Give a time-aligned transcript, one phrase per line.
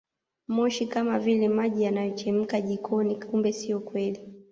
[0.47, 4.19] Moshi kama vile maji yanayochemka jikoni kumbe sio kweli